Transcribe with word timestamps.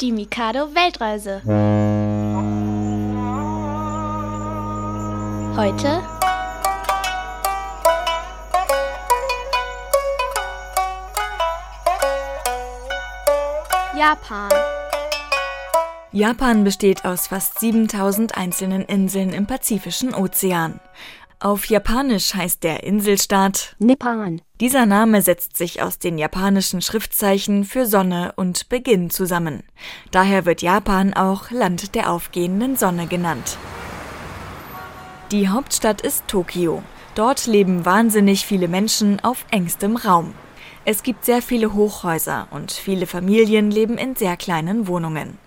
Die 0.00 0.12
Mikado 0.12 0.74
Weltreise. 0.74 1.42
Heute 5.58 6.02
Japan. 13.94 14.48
Japan 16.12 16.64
besteht 16.64 17.04
aus 17.04 17.26
fast 17.26 17.60
7000 17.60 18.38
einzelnen 18.38 18.86
Inseln 18.86 19.34
im 19.34 19.46
Pazifischen 19.46 20.14
Ozean. 20.14 20.80
Auf 21.42 21.64
Japanisch 21.64 22.34
heißt 22.34 22.62
der 22.64 22.82
Inselstaat 22.82 23.74
Nippon. 23.78 24.42
Dieser 24.60 24.84
Name 24.84 25.22
setzt 25.22 25.56
sich 25.56 25.80
aus 25.80 25.98
den 25.98 26.18
japanischen 26.18 26.82
Schriftzeichen 26.82 27.64
für 27.64 27.86
Sonne 27.86 28.34
und 28.36 28.68
Beginn 28.68 29.08
zusammen. 29.08 29.62
Daher 30.10 30.44
wird 30.44 30.60
Japan 30.60 31.14
auch 31.14 31.50
Land 31.50 31.94
der 31.94 32.10
aufgehenden 32.10 32.76
Sonne 32.76 33.06
genannt. 33.06 33.56
Die 35.32 35.48
Hauptstadt 35.48 36.02
ist 36.02 36.28
Tokio. 36.28 36.82
Dort 37.14 37.46
leben 37.46 37.86
wahnsinnig 37.86 38.44
viele 38.44 38.68
Menschen 38.68 39.18
auf 39.20 39.46
engstem 39.50 39.96
Raum. 39.96 40.34
Es 40.84 41.02
gibt 41.02 41.24
sehr 41.24 41.40
viele 41.40 41.72
Hochhäuser 41.72 42.48
und 42.50 42.70
viele 42.70 43.06
Familien 43.06 43.70
leben 43.70 43.96
in 43.96 44.14
sehr 44.14 44.36
kleinen 44.36 44.88
Wohnungen. 44.88 45.38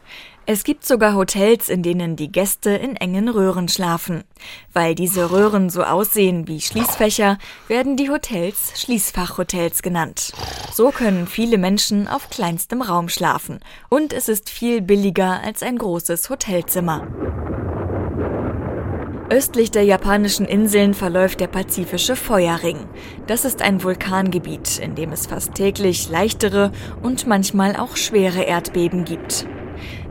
Es 0.45 0.65
gibt 0.65 0.85
sogar 0.85 1.15
Hotels, 1.15 1.69
in 1.69 1.83
denen 1.83 2.17
die 2.17 2.29
Gäste 2.29 2.71
in 2.71 2.97
engen 2.97 3.29
Röhren 3.29 3.69
schlafen. 3.69 4.25
Weil 4.73 4.93
diese 4.93 5.31
Röhren 5.31 5.69
so 5.69 5.83
aussehen 5.83 6.49
wie 6.49 6.59
Schließfächer, 6.59 7.37
werden 7.69 7.95
die 7.95 8.09
Hotels 8.09 8.73
Schließfachhotels 8.75 9.81
genannt. 9.81 10.33
So 10.73 10.89
können 10.89 11.27
viele 11.27 11.57
Menschen 11.57 12.09
auf 12.09 12.29
kleinstem 12.29 12.81
Raum 12.81 13.07
schlafen 13.07 13.59
und 13.87 14.11
es 14.11 14.27
ist 14.27 14.49
viel 14.49 14.81
billiger 14.81 15.41
als 15.41 15.63
ein 15.63 15.77
großes 15.77 16.29
Hotelzimmer. 16.29 17.07
Östlich 19.29 19.71
der 19.71 19.83
japanischen 19.83 20.45
Inseln 20.45 20.93
verläuft 20.93 21.39
der 21.39 21.47
Pazifische 21.47 22.17
Feuerring. 22.17 22.79
Das 23.27 23.45
ist 23.45 23.61
ein 23.61 23.81
Vulkangebiet, 23.81 24.77
in 24.79 24.95
dem 24.95 25.13
es 25.13 25.25
fast 25.25 25.55
täglich 25.55 26.09
leichtere 26.09 26.73
und 27.01 27.27
manchmal 27.27 27.77
auch 27.77 27.95
schwere 27.95 28.43
Erdbeben 28.43 29.05
gibt. 29.05 29.47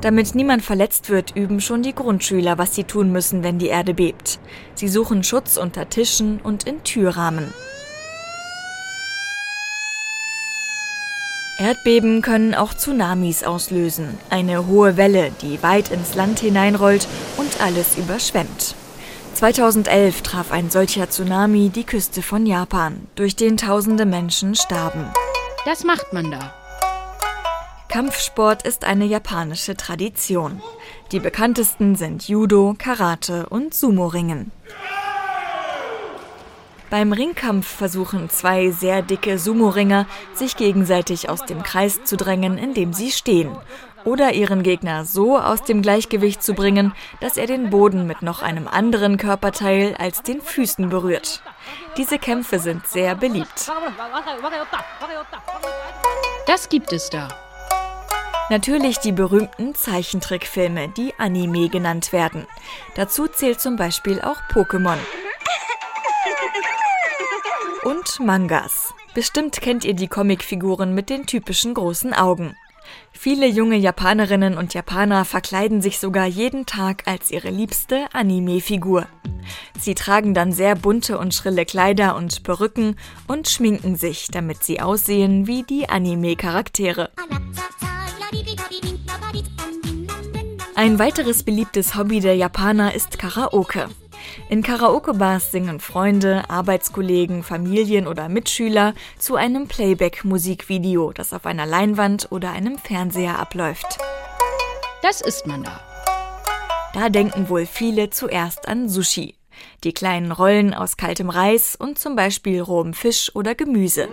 Damit 0.01 0.35
niemand 0.35 0.63
verletzt 0.63 1.11
wird, 1.11 1.37
üben 1.37 1.61
schon 1.61 1.83
die 1.83 1.95
Grundschüler, 1.95 2.59
was 2.59 2.75
sie 2.75 2.85
tun 2.85 3.13
müssen, 3.13 3.43
wenn 3.43 3.59
die 3.59 3.69
Erde 3.69 3.95
bebt. 3.95 4.39
Sie 4.75 4.89
suchen 4.89 5.25
Schutz 5.25 5.57
unter 5.57 5.89
Tischen 5.89 6.41
und 6.43 6.65
in 6.65 6.83
Türrahmen. 6.85 7.53
Erdbeben 11.59 12.23
können 12.23 12.55
auch 12.55 12.75
Tsunamis 12.75 13.45
auslösen, 13.45 14.19
eine 14.31 14.67
hohe 14.67 14.97
Welle, 14.97 15.31
die 15.43 15.63
weit 15.63 15.91
ins 15.93 16.15
Land 16.15 16.41
hineinrollt 16.41 17.07
und 17.37 17.61
alles 17.61 17.97
überschwemmt. 17.97 18.75
2011 19.35 20.23
traf 20.23 20.51
ein 20.51 20.71
solcher 20.71 21.09
Tsunami 21.09 21.69
die 21.69 21.85
Küste 21.85 22.23
von 22.23 22.47
Japan, 22.47 23.07
durch 23.15 23.37
den 23.37 23.57
tausende 23.57 24.07
Menschen 24.07 24.55
starben. 24.55 25.05
Das 25.65 25.85
macht 25.85 26.13
man 26.13 26.31
da. 26.31 26.62
Kampfsport 27.93 28.63
ist 28.63 28.87
eine 28.87 29.05
japanische 29.05 29.77
Tradition. 29.77 30.63
Die 31.11 31.21
bekanntesten 31.21 31.95
sind 31.95 32.27
Judo, 32.27 32.75
Karate 32.79 33.51
und 33.51 33.75
Sumo-Ringen. 33.75 34.51
Beim 36.89 37.13
Ringkampf 37.13 37.67
versuchen 37.67 38.31
zwei 38.31 38.71
sehr 38.71 39.03
dicke 39.03 39.39
Sumo-Ringer, 39.39 40.07
sich 40.33 40.57
gegenseitig 40.57 41.29
aus 41.29 41.45
dem 41.45 41.63
Kreis 41.63 42.03
zu 42.05 42.17
drängen, 42.17 42.57
in 42.57 42.73
dem 42.73 42.95
sie 42.95 43.11
stehen. 43.13 43.55
Oder 44.05 44.33
ihren 44.33 44.63
Gegner 44.63 45.05
so 45.05 45.39
aus 45.39 45.63
dem 45.63 45.83
Gleichgewicht 45.83 46.43
zu 46.43 46.55
bringen, 46.55 46.95
dass 47.21 47.37
er 47.37 47.47
den 47.47 47.69
Boden 47.69 48.07
mit 48.07 48.23
noch 48.23 48.41
einem 48.41 48.69
anderen 48.69 49.19
Körperteil 49.19 49.97
als 49.99 50.23
den 50.23 50.41
Füßen 50.41 50.89
berührt. 50.89 51.43
Diese 51.99 52.19
Kämpfe 52.19 52.59
sind 52.59 52.87
sehr 52.87 53.15
beliebt. 53.17 53.71
Das 56.47 56.71
gibt 56.71 56.95
es 56.95 57.11
da. 57.11 57.29
Natürlich 58.53 58.99
die 58.99 59.13
berühmten 59.13 59.75
Zeichentrickfilme, 59.75 60.91
die 60.91 61.15
Anime 61.17 61.71
genannt 61.71 62.13
werden. 62.13 62.47
Dazu 62.95 63.27
zählt 63.27 63.63
zum 63.63 63.77
Beispiel 63.77 64.21
auch 64.21 64.37
Pokémon. 64.53 64.99
Und 67.83 68.21
Mangas. 68.21 68.93
Bestimmt 69.15 69.59
kennt 69.63 69.87
ihr 69.87 69.95
die 69.95 70.07
Comicfiguren 70.07 70.95
mit 70.95 71.09
den 71.09 71.25
typischen 71.25 71.73
großen 71.73 72.13
Augen. 72.13 72.55
Viele 73.11 73.47
junge 73.47 73.77
Japanerinnen 73.77 74.59
und 74.59 74.75
Japaner 74.75 75.25
verkleiden 75.25 75.81
sich 75.81 75.99
sogar 75.99 76.27
jeden 76.27 76.67
Tag 76.67 77.05
als 77.07 77.31
ihre 77.31 77.49
liebste 77.49 78.05
Anime-Figur. 78.13 79.07
Sie 79.81 79.95
tragen 79.95 80.35
dann 80.35 80.53
sehr 80.53 80.75
bunte 80.75 81.17
und 81.17 81.33
schrille 81.33 81.65
Kleider 81.65 82.17
und 82.17 82.43
Perücken 82.43 82.97
und 83.27 83.49
schminken 83.49 83.97
sich, 83.97 84.29
damit 84.31 84.63
sie 84.63 84.83
aussehen 84.83 85.47
wie 85.47 85.63
die 85.63 85.89
Anime-Charaktere. 85.89 87.13
Ein 90.75 90.99
weiteres 90.99 91.43
beliebtes 91.43 91.95
Hobby 91.95 92.21
der 92.21 92.35
Japaner 92.35 92.95
ist 92.95 93.19
Karaoke. 93.19 93.89
In 94.49 94.63
Karaoke-Bars 94.63 95.53
singen 95.53 95.81
Freunde, 95.81 96.49
Arbeitskollegen, 96.49 97.43
Familien 97.43 98.07
oder 98.07 98.29
Mitschüler 98.29 98.95
zu 99.19 99.37
einem 99.37 99.69
Playback-Musikvideo, 99.69 101.13
das 101.13 101.33
auf 101.33 101.47
einer 101.47 101.67
Leinwand 101.67 102.29
oder 102.31 102.51
einem 102.51 102.79
Fernseher 102.79 103.39
abläuft. 103.39 103.99
Das 105.03 105.21
isst 105.21 105.47
man 105.47 105.63
da. 105.63 105.81
Da 106.95 107.09
denken 107.09 107.49
wohl 107.49 107.67
viele 107.67 108.11
zuerst 108.11 108.69
an 108.69 108.89
Sushi. 108.89 109.35
Die 109.85 109.93
kleinen 109.93 110.33
Rollen 110.33 110.75
aus 110.75 110.97
kaltem 110.97 111.31
Reis 111.31 111.77
und 111.77 111.99
zum 111.99 112.17
Beispiel 112.17 112.61
rohem 112.61 112.95
Fisch 112.95 113.31
oder 113.35 113.55
Gemüse. 113.55 114.09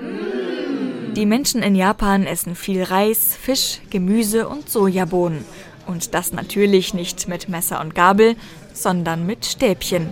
Die 1.16 1.25
Menschen 1.25 1.64
in 1.64 1.75
Japan 1.75 2.25
essen 2.25 2.56
viel 2.56 2.84
Reis, 2.84 3.36
Fisch, 3.36 3.80
Gemüse 3.90 4.47
und 4.47 4.70
Sojabohnen. 4.70 5.44
Und 5.88 6.14
das 6.14 6.34
natürlich 6.34 6.94
nicht 6.94 7.28
mit 7.28 7.50
Messer 7.50 7.81
und 7.81 7.96
Gabel, 7.96 8.36
sondern 8.74 9.25
mit 9.25 9.46
Stäbchen. 9.46 10.09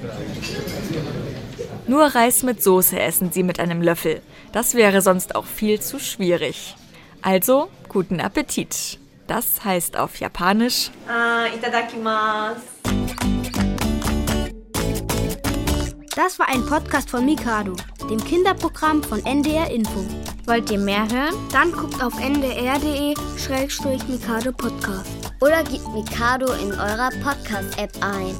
Nur 1.87 2.03
Reis 2.03 2.43
mit 2.43 2.63
Soße 2.63 2.99
essen 2.99 3.31
sie 3.31 3.43
mit 3.43 3.59
einem 3.59 3.81
Löffel. 3.81 4.21
Das 4.51 4.73
wäre 4.73 5.01
sonst 5.01 5.35
auch 5.35 5.45
viel 5.45 5.79
zu 5.79 5.99
schwierig. 5.99 6.75
Also, 7.21 7.69
guten 7.89 8.19
Appetit. 8.19 8.99
Das 9.27 9.63
heißt 9.63 9.97
auf 9.97 10.19
Japanisch. 10.19 10.89
Das 16.15 16.39
war 16.39 16.49
ein 16.49 16.65
Podcast 16.65 17.09
von 17.11 17.23
Mikado, 17.23 17.75
dem 18.09 18.23
Kinderprogramm 18.23 19.03
von 19.03 19.23
NDR 19.25 19.69
Info. 19.69 20.03
Wollt 20.47 20.71
ihr 20.71 20.79
mehr 20.79 21.07
hören? 21.09 21.35
Dann 21.51 21.73
guckt 21.73 22.01
auf 22.01 22.17
ndr.de-mikado 22.17 24.53
Podcast. 24.53 25.09
Oder 25.41 25.61
gebt 25.63 25.85
Mikado 25.93 26.53
in 26.53 26.71
eurer 26.71 27.09
Podcast-App 27.21 27.91
ein. 28.01 28.33